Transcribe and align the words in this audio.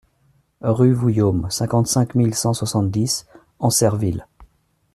Rue 0.63 0.93
Vouillaume, 0.93 1.45
cinquante-cinq 1.51 2.15
mille 2.15 2.33
cent 2.33 2.55
soixante-dix 2.55 3.27
Ancerville 3.59 4.25